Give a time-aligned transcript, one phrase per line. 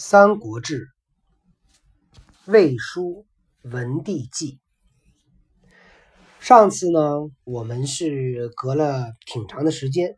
[0.00, 0.86] 三国志·
[2.52, 3.26] 魏书
[3.62, 4.60] 文帝纪。
[6.38, 7.00] 上次呢，
[7.42, 10.16] 我们是隔了挺长的时间，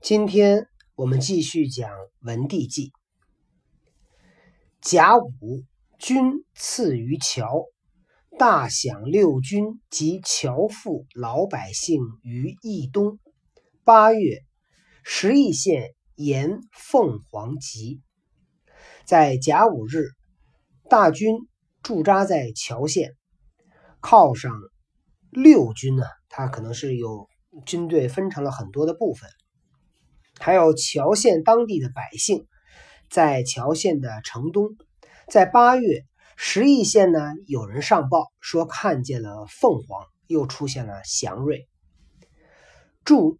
[0.00, 0.66] 今天
[0.96, 1.88] 我们继续讲
[2.22, 2.90] 文帝纪。
[4.80, 5.62] 甲午，
[6.00, 7.66] 君赐于乔，
[8.40, 13.20] 大享六军及侨赋老百姓于益东。
[13.84, 14.40] 八月，
[15.04, 18.02] 十邑县沿凤凰集。
[19.12, 20.08] 在甲午日，
[20.88, 21.36] 大军
[21.82, 23.12] 驻扎在乔县，
[24.00, 24.58] 犒赏
[25.28, 26.04] 六军呢。
[26.30, 27.28] 他可能是有
[27.66, 29.28] 军队分成了很多的部分，
[30.38, 32.46] 还有乔县当地的百姓，
[33.10, 34.70] 在乔县的城东，
[35.28, 41.68] 在八月十邑县呢，有人上报说看见了凤凰，又出现了祥瑞。
[43.04, 43.38] 注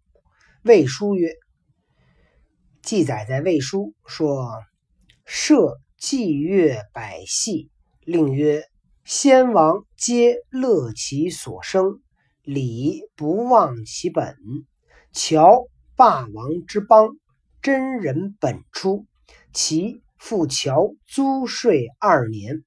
[0.63, 1.33] 魏书曰，
[2.83, 4.61] 记载在魏书说。
[5.35, 8.65] 设祭乐百戏，令曰
[9.03, 12.03] ：“先王皆乐其所生，
[12.43, 14.37] 礼不忘其本。
[15.11, 17.09] 乔霸王之邦，
[17.63, 19.07] 真人本出。
[19.51, 22.63] 其复乔租税二年。”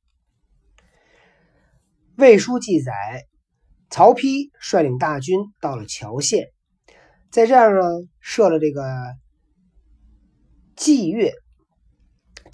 [2.18, 2.92] 魏书记载，
[3.90, 6.48] 曹丕率领大军到了乔县，
[7.30, 8.82] 在这儿呢设了这个
[10.74, 11.32] 祭乐。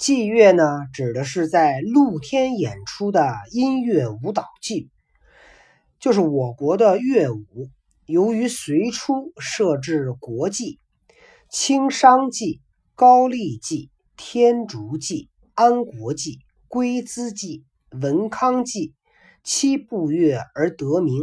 [0.02, 4.90] 祭乐呢，指的是在露天演出的音乐舞蹈剧，
[6.00, 7.68] 就是我国的乐舞。
[8.06, 10.80] 由于隋初设置国际、
[11.48, 12.60] 清商祭、
[12.96, 18.94] 高丽祭、天竺祭、安国祭、龟兹祭、文康祭
[19.44, 21.14] 七部乐而得名，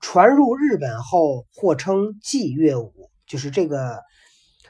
[0.00, 4.04] 传入日本后或称祭乐舞，就是这个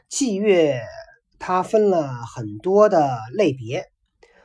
[0.08, 0.80] 祭乐。
[1.38, 3.84] 它分了很多的类别，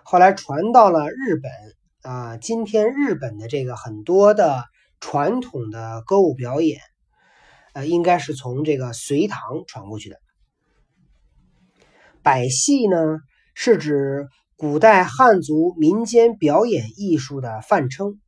[0.03, 1.51] 后来传到了日本
[2.01, 2.37] 啊。
[2.37, 4.65] 今天日本的这个很多的
[4.99, 6.81] 传统的歌舞表演，
[7.73, 10.17] 呃，应该是从这个隋唐传过去的。
[12.21, 13.19] 百戏呢，
[13.53, 14.27] 是指
[14.57, 18.19] 古代汉族民间表演艺术的泛称。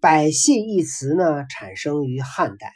[0.00, 2.72] 百戏一词呢，产生于汉代。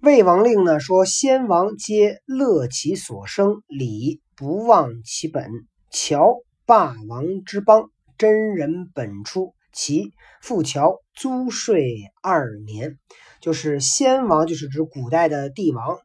[0.00, 5.50] 魏王令呢说：“先王皆乐其所生，礼不忘其本。
[5.90, 9.54] 乔霸王之邦，真人本出。
[9.72, 12.96] 其复乔租税二年，
[13.40, 15.98] 就是先王，就是指古代的帝王，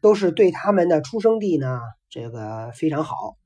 [0.00, 1.80] 都是对他们的出生地呢，
[2.10, 3.36] 这个非常好。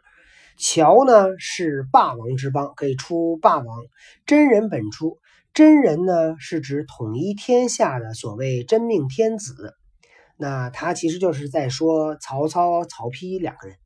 [0.56, 3.66] 乔呢是霸王之邦，可以出霸王。
[4.24, 5.18] 真人本出，
[5.52, 9.74] 真人呢是指统一天下的所谓真命天子。”
[10.40, 13.76] 那他其实就是在说曹操、曹丕两个人。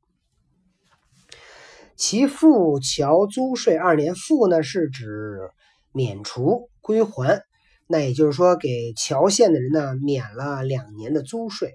[1.97, 5.49] 其父乔租税二年，赋呢是指
[5.91, 7.43] 免除归还，
[7.87, 11.73] 那也就是说给乔县的人呢免了两年的租税。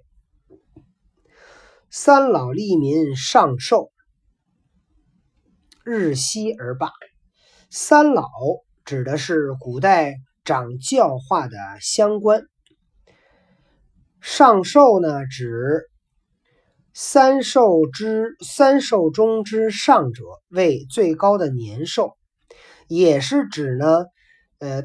[1.90, 3.92] 三老利民上寿，
[5.84, 6.90] 日息而罢。
[7.68, 8.30] 三老
[8.86, 12.46] 指的是古代掌教化的乡官。
[14.32, 15.90] 上寿呢，指
[16.94, 22.16] 三寿之三寿中之上者为最高的年寿，
[22.86, 24.06] 也是指呢，
[24.60, 24.84] 呃，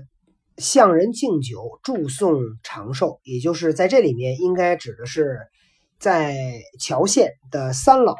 [0.58, 5.38] 向人敬酒祝颂长寿，也就是在这里面应该指的是
[6.00, 6.36] 在
[6.80, 8.16] 乔县的三老，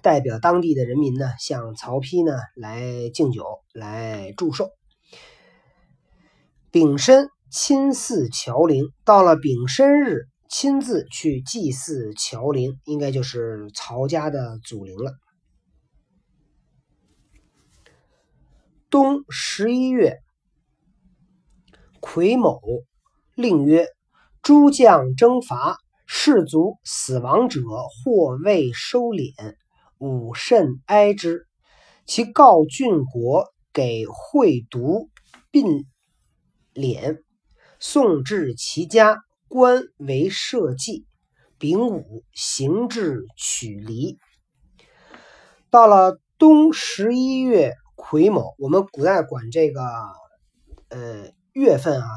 [0.00, 3.44] 代表当地的人民呢，向曹丕呢来敬酒
[3.74, 4.70] 来祝寿，
[6.70, 7.28] 丙申。
[7.48, 15.12] 亲祀乔陵，到了丙申日，亲自去祭祀乔陵，应该就是曹家的祖陵了。
[18.90, 20.18] 冬十一月，
[22.00, 22.60] 癸卯，
[23.36, 23.86] 令曰
[24.42, 29.54] ：“诸将征伐，士卒死亡者，或未收敛，
[29.98, 31.46] 吾甚哀之。
[32.06, 35.10] 其告郡国，给会读
[35.50, 35.84] 并
[36.74, 37.22] 敛。”
[37.78, 39.18] 送至其家，
[39.48, 41.06] 官为社稷。
[41.58, 44.18] 丙午，行至曲离。
[45.70, 49.82] 到了冬十一月癸卯，我们古代管这个
[50.90, 52.08] 呃月份啊，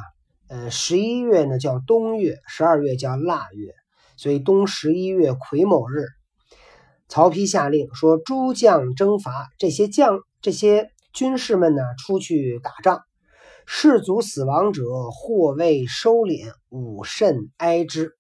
[0.50, 3.74] 呃十一月呢叫冬月，十二月叫腊月，
[4.18, 6.08] 所以冬十一月癸卯日，
[7.08, 13.00] 曹丕下令说：诸将征伐，这些将这些军士们呢出去打仗。
[13.72, 14.82] 士卒死亡者，
[15.12, 18.14] 或未收敛，吾甚哀之。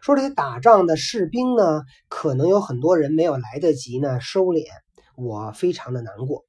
[0.00, 4.64] 说这些打仗的士兵呢，可能有很多人没有来得及呢收敛，
[5.14, 6.46] 我非常的难过。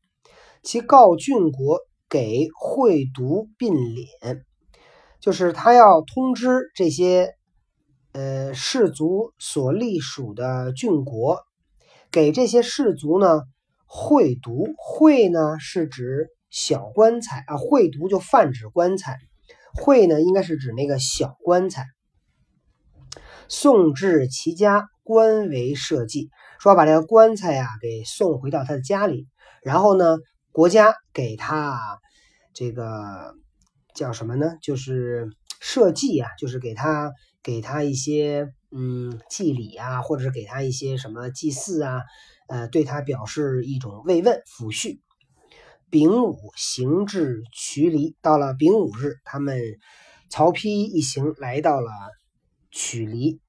[0.63, 4.43] 其告郡国给会读并敛，
[5.19, 7.35] 就是他要通知这些
[8.13, 11.41] 呃士族所隶属的郡国，
[12.09, 13.41] 给这些士族呢
[13.85, 14.67] 会读。
[14.77, 19.17] 会呢是指小棺材啊，会读就泛指棺材，
[19.73, 21.85] 会呢应该是指那个小棺材。
[23.49, 26.29] 送至其家，官为社稷，
[26.59, 29.27] 说把这个棺材呀给送回到他的家里，
[29.63, 30.17] 然后呢，
[30.51, 31.79] 国家给他
[32.53, 33.35] 这个
[33.95, 34.57] 叫什么呢？
[34.61, 35.29] 就是
[35.61, 42.01] 社稷啊，就是给他给他一些嗯祭礼啊，或者是给他一些什么祭祀啊，
[42.49, 44.99] 呃，对他表示一种慰问抚恤。
[45.89, 49.61] 丙午行至渠离，到了丙午日，他们
[50.29, 51.91] 曹丕一行来到了。
[52.69, 53.39] 曲离，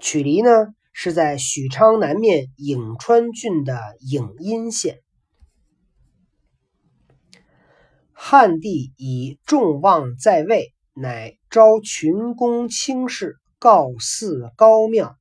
[0.00, 5.00] 曲离呢是在许昌南面颍川郡的颍阴县。
[8.12, 15.16] 汉帝以众望在位，乃召群公卿士，告祀高庙，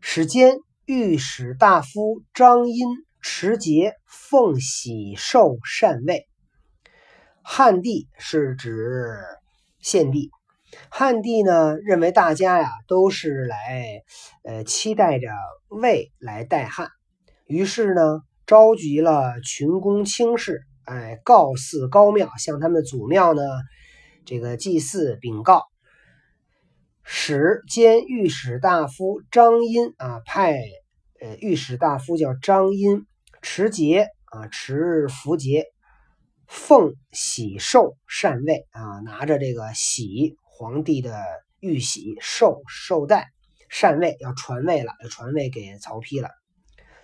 [0.00, 2.86] 使兼御史大夫张殷
[3.22, 6.26] 持节奉喜受禅位。
[7.42, 9.16] 汉帝是指
[9.80, 10.30] 献帝。
[10.90, 14.02] 汉帝呢认为大家呀都是来，
[14.42, 15.28] 呃期待着
[15.68, 16.88] 魏来代汉，
[17.46, 23.42] 于是呢召集了群公卿士，哎告祀高庙，向他们的祖庙呢
[24.24, 25.62] 这个祭祀禀告。
[27.04, 30.58] 使兼御史大夫张殷啊派，
[31.20, 33.04] 呃御史大夫叫张殷
[33.42, 35.66] 持节啊持符节，
[36.46, 40.36] 奉玺受禅位啊拿着这个玺。
[40.54, 41.24] 皇帝的
[41.58, 43.32] 玉玺绶绶带
[43.68, 46.30] 禅位要传位了，要传位给曹丕了。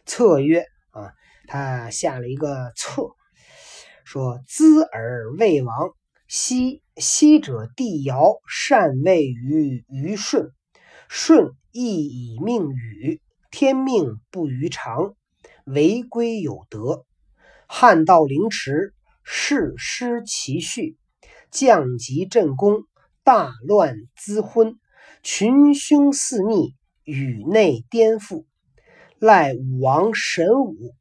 [0.06, 1.12] 策曰啊，
[1.48, 3.08] 他下了一个策，
[4.04, 5.90] 说：“兹尔魏王，
[6.28, 10.52] 昔昔者帝尧禅位于虞舜，
[11.08, 13.20] 舜亦以命禹，
[13.50, 15.16] 天命不于常，
[15.68, 17.04] 违规有德。
[17.66, 20.96] 汉道凌迟，世失其序，
[21.50, 22.82] 降级镇公。”
[23.24, 24.78] 大乱滋昏，
[25.22, 26.74] 群凶肆逆，
[27.04, 28.46] 宇内颠覆。
[29.18, 30.94] 赖武王神武，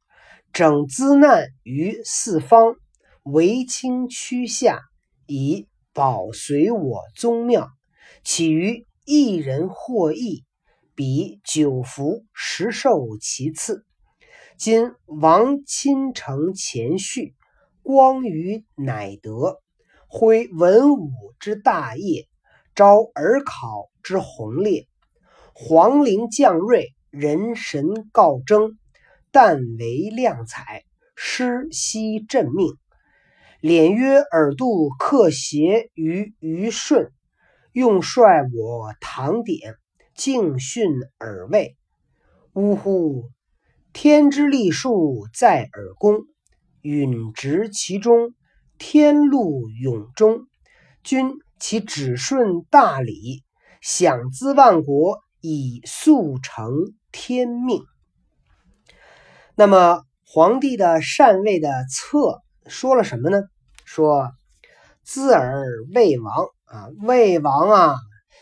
[0.52, 2.76] 整资难于四方，
[3.24, 4.82] 为清屈下，
[5.26, 7.70] 以保随我宗庙。
[8.26, 10.44] 岂于一人获益，
[10.96, 13.86] 比九福十寿其次。
[14.58, 17.36] 今王亲承前序，
[17.84, 19.60] 光于乃德。
[20.08, 22.28] 挥文武之大业，
[22.74, 24.88] 招尔考之宏烈，
[25.54, 28.80] 皇陵将瑞，人神告征，
[29.32, 30.84] 但为亮彩，
[31.16, 32.74] 师悉振命。
[33.62, 37.12] 敛约尔度克邪于虞舜，
[37.74, 39.76] 用率我唐典，
[40.16, 40.90] 敬训
[41.20, 41.78] 尔位。
[42.54, 43.30] 呜呼！
[43.94, 46.20] 天之利数在尔宫，
[46.82, 48.34] 允执其中。
[48.80, 50.42] 天禄永中，
[51.04, 53.44] 君其只顺大礼，
[53.82, 56.70] 享资万国，以速成
[57.12, 57.82] 天命。
[59.56, 63.42] 那么皇帝的禅位的策说了什么呢？
[63.84, 64.32] 说
[65.04, 65.64] 兹尔
[65.96, 67.96] 魏王啊，魏王啊，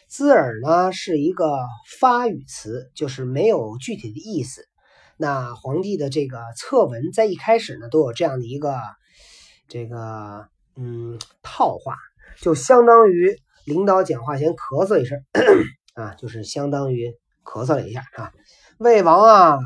[0.10, 1.66] 兹尔呢是一个
[1.98, 4.68] 发语词，就是没有具体的意思。
[5.18, 8.80] 那皇帝的这个策文在一开始呢，都有这样的一个。
[9.68, 11.96] 这个嗯，套话
[12.40, 15.18] 就相当于领导讲话前咳嗽一声
[15.96, 18.32] 啊，就是相当于咳嗽了一下啊。
[18.78, 19.58] 魏王啊，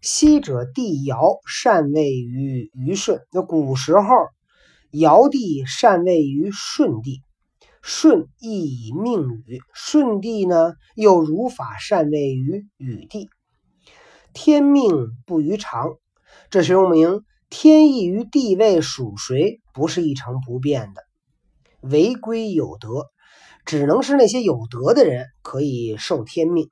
[0.00, 4.02] 昔者帝尧禅位于虞舜，那古时候
[4.90, 7.20] 尧帝禅位于舜帝，
[7.82, 13.28] 舜亦以命禹，舜帝呢又如法禅位于禹帝。
[14.38, 15.96] 天命不于常，
[16.50, 17.24] 这是说明。
[17.48, 21.02] 天意于地位属谁，不是一成不变的。
[21.80, 23.06] 违规有德，
[23.64, 26.68] 只能是那些有德的人可以受天命。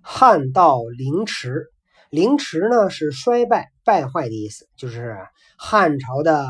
[0.00, 1.66] 汉到凌迟，
[2.10, 5.16] 凌迟呢是衰败、败坏的意思，就是
[5.56, 6.48] 汉朝的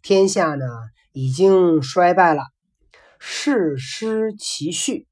[0.00, 0.64] 天下呢
[1.12, 2.42] 已经衰败了，
[3.18, 5.06] 世失其序。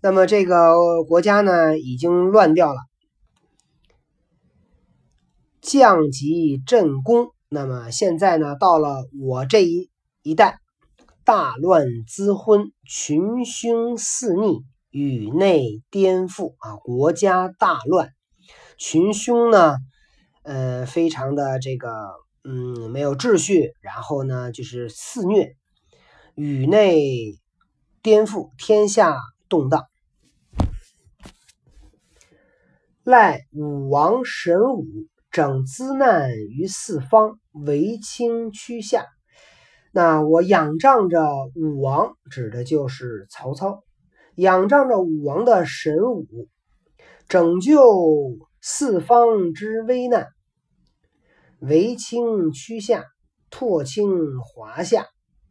[0.00, 2.78] 那么这个国家呢已经乱掉了。
[5.62, 9.90] 降级镇宫，那么现在呢，到了我这一
[10.22, 10.58] 一代，
[11.24, 18.10] 大乱滋昏，群凶肆逆，宇内颠覆啊，国家大乱，
[18.76, 19.76] 群凶呢，
[20.42, 21.88] 呃，非常的这个，
[22.42, 25.54] 嗯，没有秩序，然后呢，就是肆虐，
[26.34, 27.38] 宇内
[28.02, 29.16] 颠覆，天下
[29.48, 29.86] 动荡。
[33.04, 34.84] 赖武王神武，
[35.32, 39.06] 整资难于四方，为卿趋下。
[39.90, 41.22] 那我仰仗着
[41.54, 43.82] 武王，指的就是曹操，
[44.34, 46.26] 仰仗着武王的神武，
[47.28, 47.82] 拯救
[48.60, 50.28] 四方之危难，
[51.60, 53.06] 为卿趋下，
[53.48, 55.06] 拓清华夏，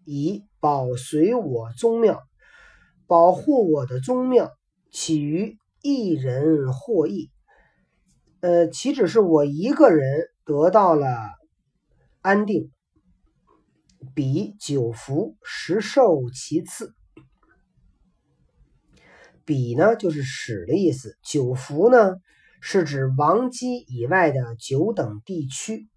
[0.05, 2.21] 以保随我宗庙，
[3.07, 4.51] 保护我的宗庙，
[4.91, 7.31] 起于一人获益。
[8.41, 11.07] 呃，岂止是我一个人得到了
[12.21, 12.71] 安定？
[14.15, 16.95] 比九福十受其次。
[19.45, 22.15] 比呢，就是使的意思；九福呢，
[22.61, 25.87] 是指王姬以外的九等地区。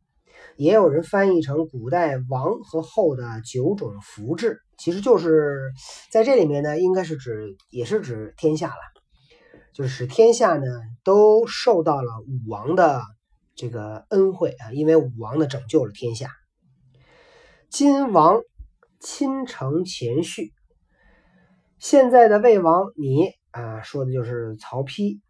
[0.58, 5.72] 也有人翻译成古代王和后的九种福制，其实就是
[6.10, 8.93] 在这里面呢，应该是指，也是指天下了。
[9.74, 10.64] 就是使天下呢
[11.02, 13.02] 都受到了武王的
[13.56, 16.30] 这个恩惠啊，因为武王呢拯救了天下。
[17.68, 18.40] 今王
[19.00, 20.52] 亲承前序，
[21.80, 25.20] 现在的魏王你啊，说的就是曹丕。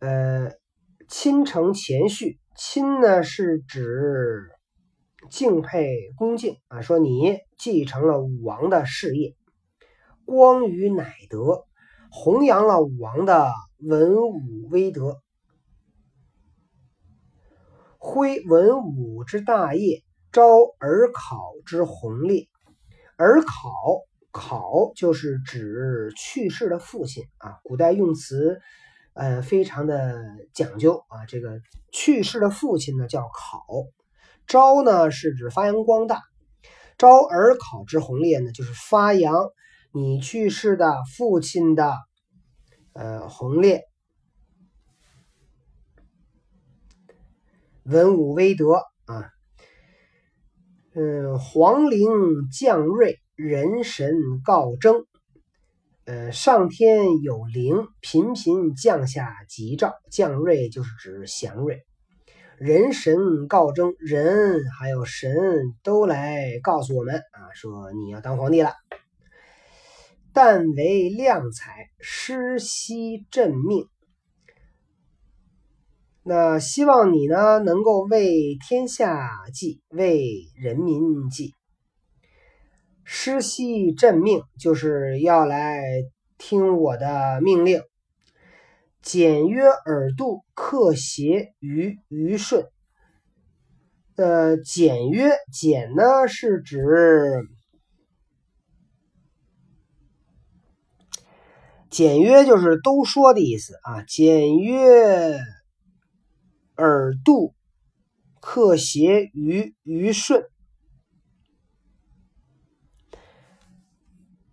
[0.00, 0.50] 呃，
[1.08, 4.50] 亲承前序，亲呢是指
[5.30, 9.36] 敬佩恭敬啊，说你继承了武王的事业，
[10.24, 11.64] 光于乃德。
[12.16, 15.20] 弘扬了武王的文武威德，
[17.98, 20.44] 挥文武之大业，昭
[20.78, 22.46] 尔考之宏烈。
[23.16, 23.72] 尔考
[24.30, 28.60] 考就是指去世的父亲啊，古代用词
[29.14, 30.22] 呃非常的
[30.54, 31.26] 讲究啊。
[31.26, 31.58] 这个
[31.92, 33.66] 去世的父亲呢叫考，
[34.46, 36.22] 昭呢是指发扬光大，
[36.96, 39.34] 昭尔考之宏烈呢就是发扬。
[39.96, 41.94] 你去世的父亲的，
[42.94, 43.84] 呃，宏烈
[47.84, 48.72] 文武威德
[49.04, 49.30] 啊，
[50.96, 52.08] 嗯，皇陵
[52.50, 54.10] 降瑞，人神
[54.44, 55.06] 告征，
[56.06, 59.94] 呃，上天有灵，频频降下吉兆。
[60.10, 61.86] 降瑞就是指祥瑞，
[62.58, 65.36] 人神告征，人还有神
[65.84, 68.72] 都来告诉我们啊，说你要当皇帝了。
[70.34, 73.86] 但为量才，施悉朕命。
[76.24, 81.54] 那希望你呢，能够为天下计，为人民计。
[83.04, 85.80] 施悉朕命，就是要来
[86.36, 87.82] 听我的命令。
[89.02, 92.66] 简约耳度，克邪于于顺。
[94.16, 96.80] 呃，简约，简呢是指。
[101.94, 105.38] 简约就是都说的意思啊，简约
[106.76, 107.54] 耳度，
[108.40, 110.44] 克邪于于顺。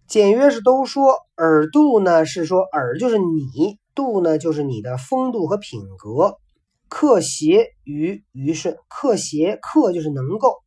[0.06, 6.38] 简约是都说，耳度呢是说耳就是你，度呢就是你的风度和品格，
[6.90, 8.78] 克邪于于顺。
[8.88, 10.58] 克邪克就是能够，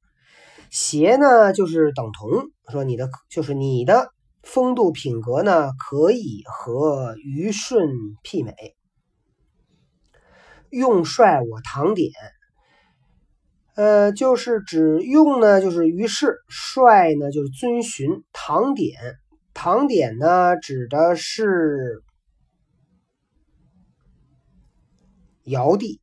[0.73, 4.14] 邪呢就是等同，说你的就是你的。
[4.45, 7.89] 风度品格呢，可以和虞舜
[8.23, 8.55] 媲美。
[10.71, 12.11] 用帅我唐典，
[13.75, 19.01] 呃，就是指用呢，就是于是帅呢，就是遵循唐典。
[19.53, 22.03] 唐典呢，指的是
[25.45, 26.01] 尧帝，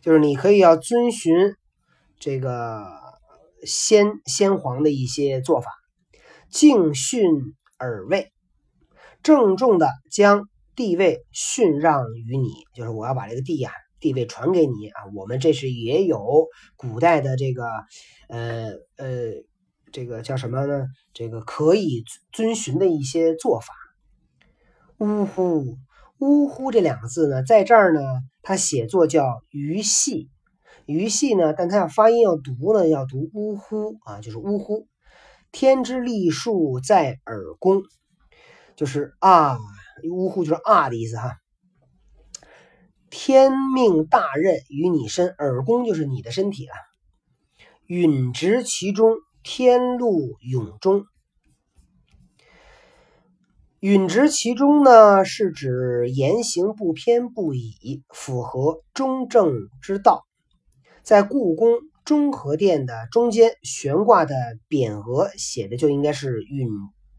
[0.00, 1.54] 就是你可以要遵循
[2.18, 2.86] 这个
[3.66, 5.79] 先先皇的一些做法。
[6.50, 8.32] 敬训尔位，
[9.22, 15.02] 郑重的将地位训让于你，就是我要把这个地呀地位传给你啊。
[15.14, 17.64] 我们这是也有古代的这个
[18.28, 19.32] 呃呃
[19.92, 20.86] 这个叫什么呢？
[21.12, 23.72] 这个可以遵循的一些做法。
[24.98, 25.78] 呜呼
[26.18, 28.00] 呜呼这两个字呢，在这儿呢，
[28.42, 30.28] 它写作叫鱼戏，
[30.84, 34.86] 鱼戏呢，但它要发音要读呢，要读呜呼啊，就是呜呼。
[35.52, 37.82] 天之利数在耳弓，
[38.76, 39.58] 就是啊，
[40.10, 41.36] 呜呼就是啊的意思哈。
[43.10, 46.72] 天命大任于你身，耳弓就是你的身体了。
[47.86, 51.04] 允直其中，天路永中。
[53.80, 59.52] 允直其中呢，是指言行不偏不倚，符合中正
[59.82, 60.24] 之道。
[61.02, 61.72] 在故宫
[62.04, 64.34] 中和殿的中间悬挂的
[64.68, 66.68] 匾额写的就应该是允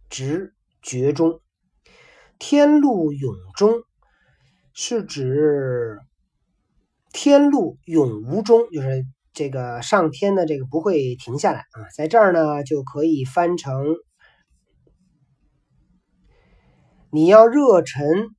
[0.10, 1.40] 直绝中。
[2.40, 3.84] 天路永中
[4.74, 6.00] 是指
[7.14, 11.88] 天路永无终，就是这个上天的这个不会停下来啊。
[11.96, 13.96] 在这儿呢，就可以翻成。
[17.12, 18.30] 你要热忱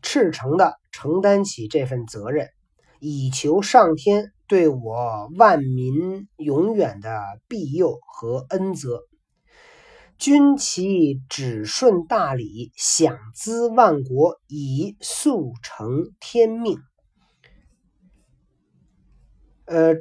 [0.00, 2.48] 赤诚地承担起这份责任，
[2.98, 9.00] 以求上天对我万民永远的庇佑和恩泽。
[10.18, 16.76] 君其只顺大礼，享资万国，以速成天命。
[19.64, 19.94] 呃。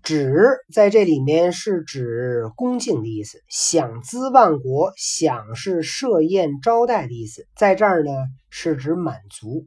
[0.00, 0.32] 指
[0.72, 8.12] 在这里面是指恭敬的意思，享资万国，享是设宴招待的意思，在这儿呢
[8.48, 9.66] 是指满足。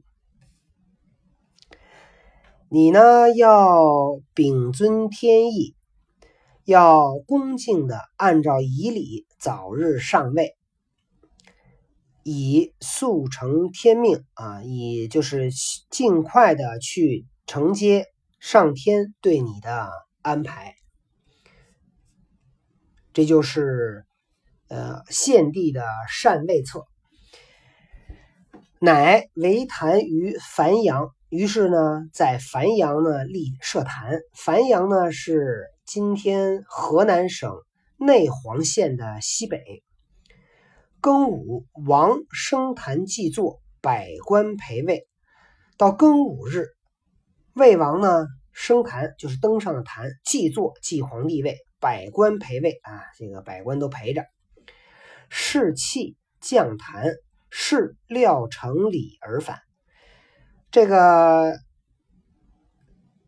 [2.74, 5.76] 你呢要秉尊天意，
[6.64, 10.56] 要恭敬的按照仪礼早日上位，
[12.22, 15.50] 以速成天命啊，以就是
[15.90, 18.06] 尽快的去承接
[18.40, 19.90] 上天对你的。
[20.22, 20.76] 安排，
[23.12, 24.06] 这就是
[24.68, 26.86] 呃献帝的禅位策。
[28.78, 34.20] 乃为坛于繁阳，于是呢，在繁阳呢立社坛。
[34.34, 37.54] 繁阳呢是今天河南省
[37.96, 39.82] 内黄县的西北。
[41.00, 45.08] 庚午，王升坛祭坐，百官陪位。
[45.78, 46.66] 到庚午日，
[47.54, 48.26] 魏王呢。
[48.52, 54.26] 升坛就是登上了坛，祭坐祭皇帝位，百官陪位啊，这个百官都陪着。
[55.30, 57.14] 士气降坛，
[57.48, 59.60] 是料成礼而返。
[60.72, 61.52] 这个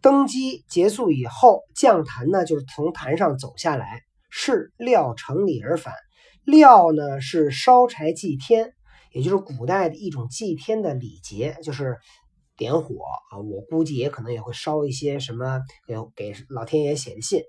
[0.00, 5.94] 登基结束以后，降坛呢，就是从坛上走下来，是料成礼而返。
[6.44, 8.72] 料呢是烧柴祭天，
[9.12, 11.98] 也就是古代的一种祭天的礼节，就是。
[12.56, 12.94] 点火
[13.32, 17.42] 啊，我估计也可能也会烧一些什么给给老天爷写的信。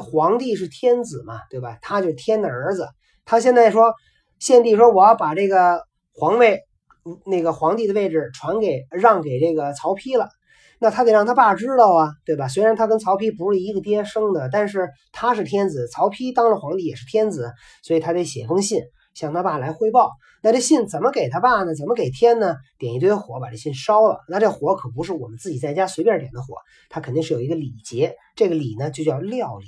[0.00, 1.78] 皇帝是天子嘛，对吧？
[1.82, 2.88] 他就是天的儿子。
[3.24, 3.92] 他现在说，
[4.38, 5.82] 献帝说我要把这个
[6.14, 6.60] 皇位，
[7.26, 10.28] 那个皇帝的位置传给让给这个曹丕了，
[10.78, 12.48] 那他得让他爸知道啊，对吧？
[12.48, 18.82] 虽然他跟曹丕不是一个爹生的，但是他是天子，曹丕当了皇帝也是天子，所以他得写封信。
[19.14, 20.12] 向他爸来汇报，
[20.42, 21.74] 那这信怎么给他爸呢？
[21.74, 22.56] 怎么给天呢？
[22.78, 24.20] 点一堆火把这信烧了。
[24.26, 26.54] 那这火可不是我们自己在家随便点的火，
[26.88, 28.16] 它肯定是有一个礼节。
[28.36, 29.66] 这个礼呢就叫料礼。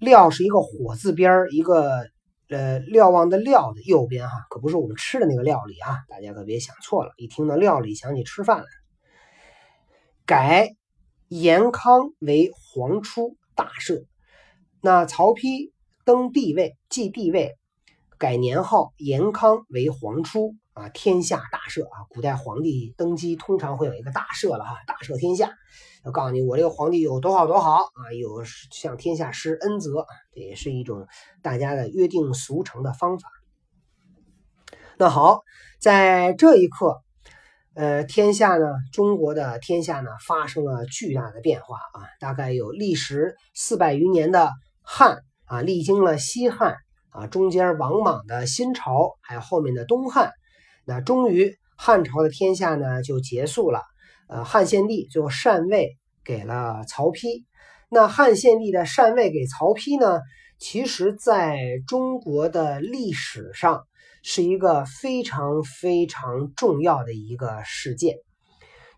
[0.00, 2.08] 料是一个火字边一个
[2.52, 7.12] 呃瞭望的瞭的右边哈，可不是我们吃的那个料理啊，大家可别想错了。
[7.16, 8.66] 一听到料理，想起吃饭来。
[10.26, 10.68] 改
[11.28, 14.04] 延康为皇初大赦。
[14.80, 15.72] 那曹丕。
[16.04, 17.56] 登帝位，继帝位，
[18.18, 22.06] 改年号延康为皇初啊，天下大赦啊！
[22.10, 25.52] 古代皇帝登基通常会有一个大赦了哈，大赦天下。
[26.04, 31.06] 要告诉你，我这个皇帝有多好多好啊，有向天下施恩泽，这也是一种
[31.42, 33.28] 大家的约定俗成的方法。
[34.98, 35.40] 那好，
[35.80, 37.02] 在这一刻，
[37.74, 44.50] 呃，天下呢，中国的天下呢，发生了巨大的变化啊，大概有历时四百余年的
[44.82, 45.22] 汉。
[45.44, 46.76] 啊，历经了西汉
[47.10, 50.32] 啊，中间王莽的新朝，还有后面的东汉，
[50.86, 53.82] 那终于汉朝的天下呢就结束了。
[54.32, 57.44] 呃，汉献帝最后禅位给了曹丕。
[57.90, 60.20] 那汉献帝的禅位给曹丕呢，
[60.58, 63.82] 其实在中国的历史上
[64.22, 68.16] 是一个非常非常重要的一个事件。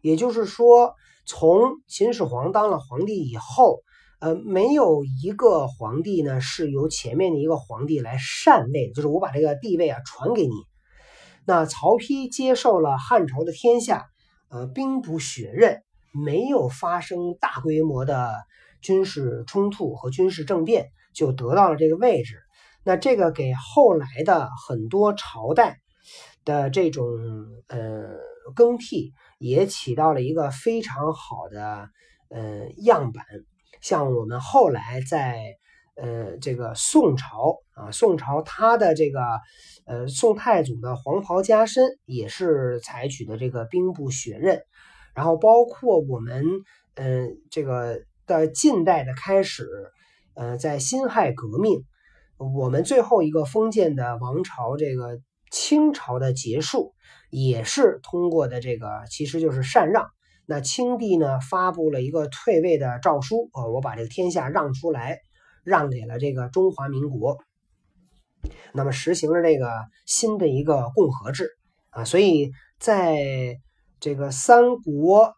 [0.03, 0.95] 也就是说，
[1.27, 3.81] 从秦始皇当了皇帝以后。
[4.21, 10.55] 呃，没有一个皇帝呢是由前面的一个皇帝来禅位，就是我把这个地位啊传给你。
[11.45, 14.07] 那曹丕接受了汉朝的天下，
[14.55, 18.33] 呃，兵不血刃，没有发生大规模的
[18.81, 22.37] 军事冲突和军事政变，就得到了这个位置。
[22.85, 25.81] 那这个给后来的很多朝代
[26.45, 27.05] 的这种
[27.67, 28.05] 呃
[28.55, 31.89] 更替，也起到了一个非常好的
[32.29, 33.25] 呃样板。
[33.81, 35.57] 像我们后来在
[35.97, 39.21] 呃这个宋朝啊，宋朝它的这个
[39.87, 44.63] 呃宋太祖的黄袍加身也是采取的这个兵不血刃，
[45.15, 46.45] 然后包括我们
[46.95, 49.69] 嗯这个的近代的开始，
[50.35, 51.85] 呃在辛亥革命，
[52.39, 56.95] 我们最后一个封建的王朝这个清朝的结束
[57.31, 60.07] 也是通过的这个，其实就是禅让。
[60.47, 65.21] 那清帝呢发布了一个退位的诏书，呃，我把这个天下让出来，
[65.65, 67.39] 让给了这个中华民国。
[68.73, 69.71] 那么实行了这个
[70.07, 71.51] 新的一个共和制
[71.91, 73.57] 啊，所以在
[74.01, 75.33] 这个三国，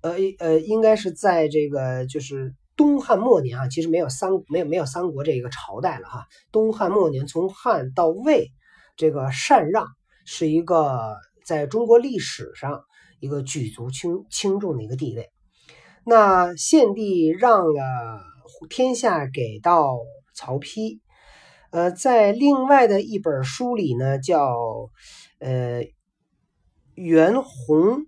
[0.00, 6.26] 呃呃，应该是在这个就是东汉末年啊，其实没有三没有没有三国这个朝代了哈。
[6.50, 8.50] 东汉末年从汉到魏，
[8.96, 9.86] 这个禅让
[10.24, 12.82] 是一个在中国历史上
[13.20, 15.28] 一个举足轻轻重的一个地位。
[16.04, 18.22] 那献帝让了
[18.66, 19.98] 天下给到
[20.34, 21.00] 曹丕。
[21.70, 24.90] 呃，在另外的一本书里呢，叫
[25.38, 25.82] 呃
[26.94, 28.06] 袁弘，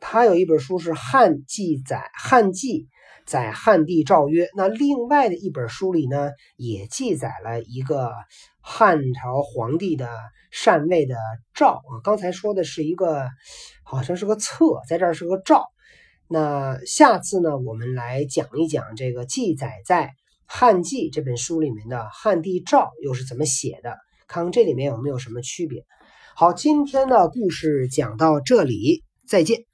[0.00, 2.88] 他有一本书是《汉记载汉记
[3.24, 4.46] 载汉帝诏曰》。
[4.56, 8.10] 那另外的一本书里呢，也记载了一个
[8.60, 10.08] 汉朝皇帝的
[10.50, 11.16] 禅位的
[11.54, 12.02] 诏啊。
[12.02, 13.28] 刚才说的是一个，
[13.84, 15.64] 好像是个册，在这儿是个诏。
[16.28, 20.14] 那下次呢，我们来讲一讲这个记载在。
[20.58, 23.96] 《汉记》这本书里面的汉帝诏又是怎么写的？
[24.28, 25.84] 看看这里面有没有什么区别。
[26.36, 29.64] 好，今天的故事讲到这里，再见。